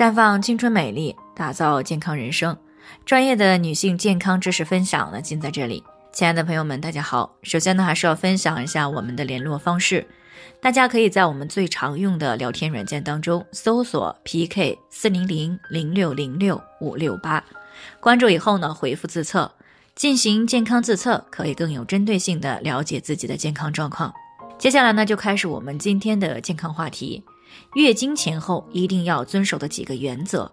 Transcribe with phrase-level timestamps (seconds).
[0.00, 2.56] 绽放青春美丽，打造健康人生。
[3.04, 5.84] 专业的女性健康知识分享呢，尽在这里。
[6.10, 7.36] 亲爱的朋友们，大家好。
[7.42, 10.06] 首先呢，还是要分享一下我们的联络方式。
[10.58, 17.44] 大家可以在我们最常用的聊天软件当中搜索 PK 四零零零六零六五六八，
[18.00, 19.52] 关注以后呢，回复自测，
[19.94, 24.14] 进行健康自测，可以更有针对性的了解自己的健康状况。
[24.56, 27.22] 接下来呢，就开始我们今天的健康话题：
[27.74, 30.50] 月经前后一定要遵守的几个原则。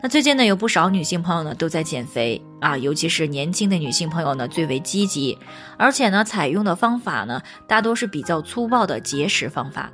[0.00, 5.36] 那最近呢，有不少女性朋友呢都在减肥啊，尤其是年轻的女性朋友呢最为积极，
[5.76, 9.90] 而且呢采用的方法呢大多是比较粗暴的节食方法。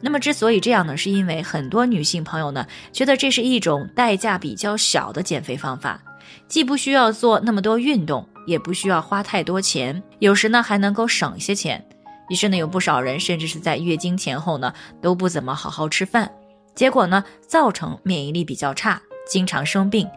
[0.00, 6.00] 那么之所以这样呢，是因为很多女性朋友呢觉得这是一种代价比较小的减肥方法，
[6.46, 11.84] 既不需要做那么多运动，也不需要花太多钱，有时呢还能够省一些钱。
[12.28, 16.30] 于是呢，有不少人甚至是在月经前后呢都不怎么好好吃饭，
[16.74, 19.00] 结果呢造成免疫力比较差。
[19.30, 20.08] 经常生病，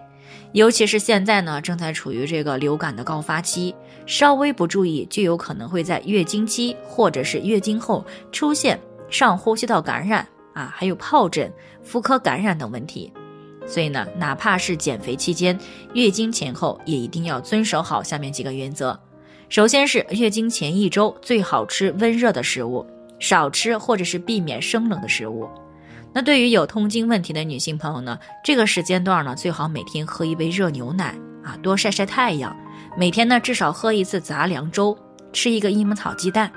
[0.54, 11.52] 尤其是现在呢，正在处于这个流感的高发期，稍微不注意，就有可能会在月经期或者是月经后出现上呼吸道感染啊，还有疱疹、
[11.84, 13.12] 妇科感染等问题。
[13.68, 15.60] 所以呢，哪怕是减肥期间，
[15.94, 18.98] 月经前后也一定要遵守好下面几个原则。
[19.52, 22.88] 首先是月经前一周最好吃温热的食物，
[23.20, 25.46] 少吃或者是避免生冷的食物。
[26.14, 31.14] 那对于有痛经问题的女性朋友呢，这个时间段呢，最好每天喝一杯热牛奶
[31.44, 32.56] 啊，多晒晒太阳，
[32.98, 34.98] 每天呢至少喝一次杂粮粥，
[35.34, 36.50] 吃一个益母草鸡蛋。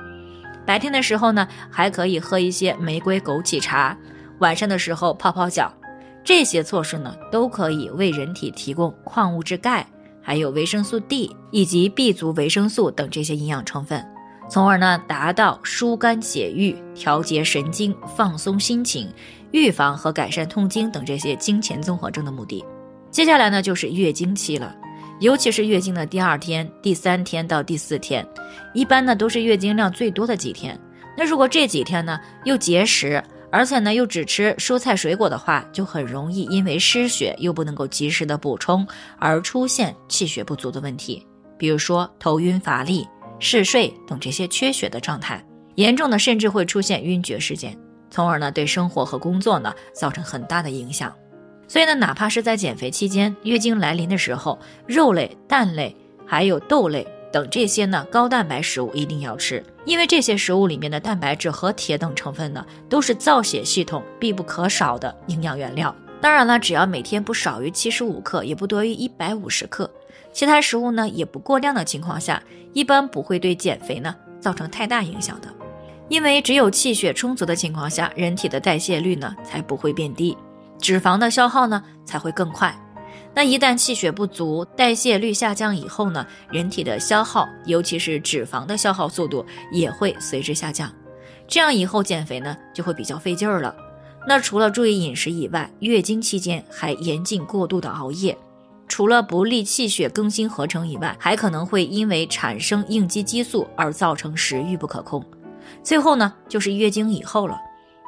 [0.65, 3.99] 白天的时候呢，还可以喝一些玫瑰枸杞茶，
[4.39, 5.75] 晚上的时候泡泡脚。
[6.23, 9.85] 这些措施呢，都可以为人体提供矿物质钙，
[10.25, 14.05] 还有维生素 D 以及 B 族维生素等这些营养成分。
[14.49, 19.09] 从而呢，达到疏肝解郁、调节神经、放松心情、
[19.53, 22.65] 预防和改善痛经等这些经前综合征的目的。
[23.11, 24.75] 接下来呢，就是月经期了，
[25.21, 28.27] 尤其是月经的第二天、第三天到第四天，
[28.75, 30.79] 一般呢都是月经量最多的几天。
[31.17, 33.23] 那如果这几天呢又节食，
[33.55, 38.85] 而且呢又只吃蔬菜水果的话，就很容易因为失血又不能够及时的补充
[39.17, 41.25] 而出现气血不足的问题，
[41.57, 43.07] 比如说头晕乏力。
[43.41, 45.45] 嗜睡等这些缺血的状态，
[45.75, 47.77] 严重的甚至会出现晕厥事件，
[48.09, 51.15] 从而呢对生活和工作呢造成很大的影响。
[51.69, 55.95] 所以呢，哪怕是在减肥期间，月经来临的时候，肉类、蛋类
[56.25, 65.93] 还有豆类等这些呢高蛋白食物一定要吃，因为这些食物里面的蛋白质和铁等成分呢都是造血系统必不可少的营养原料。
[66.21, 69.91] 当然了，只要每天不少于七十五克，也不多于一百五十克。
[70.33, 72.41] 其他食物呢也不过量的情况下，
[72.73, 75.49] 一般不会对减肥呢造成太大影响的，
[76.09, 80.39] 因为只有气血充足的情况下，人体的代谢率呢才不会变低，
[80.81, 82.73] 脂肪的消耗呢才会更快。
[83.35, 90.89] 那一旦气血不足，代谢率下降以后呢，人体的消耗，尤其是脂肪的消耗速度也会随之下降，
[91.49, 93.75] 这样以后减肥呢就会比较费劲儿了。
[94.27, 98.37] 那除了注意饮食以外，月经期间还严禁过度的熬夜。
[98.87, 105.25] 除了不利气血更新合成以外，还可能会因为产生应激激素而造成食欲不可控。
[105.83, 107.59] 最后呢，就是月经以后了。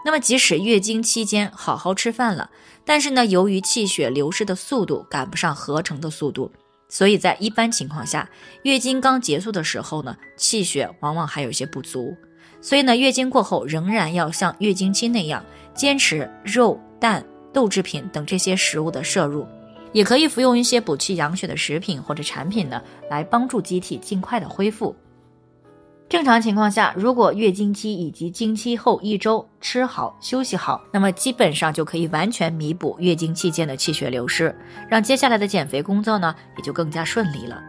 [0.07, 2.49] 那么即使月经期间好好吃饭了，
[2.85, 6.53] 但是呢，由于气血流失的速度赶不上合成的速度，
[6.89, 8.31] 所以在一般情况下，
[8.63, 12.17] 月经刚结束的时候呢，气血往往还有些不足。
[12.61, 15.45] 所以呢，月经过后仍然要像月经期那样，
[15.75, 19.45] 坚持肉、蛋、豆制品等这些食物的摄入。
[19.93, 22.81] 也可以服用一些补气养血的食品或者产品呢，
[23.11, 24.95] 来帮助机体尽快的恢复。
[26.09, 34.55] 正常情况下，如果月经期以及经期后一周吃好休息好，那么基本上就可以完全弥补月经期间的气血流失，
[34.89, 37.61] 让接下来的减肥工作呢也就更加顺利了。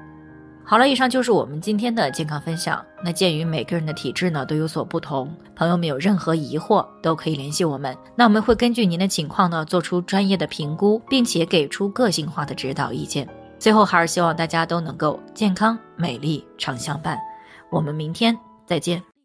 [0.63, 2.85] 好了，以上就是我们今天的健康分享。
[3.03, 7.97] 那鉴于每个人的体质呢都有所不同，朋友们有任何疑惑都可以联系我们。
[8.15, 13.27] 那我们会根据您的情况呢做出专业的评估，并且给出个性化的指导意见。
[13.57, 17.17] 最后还是希望大家都能够健康美丽常相伴。
[17.69, 19.16] 我们明天再见。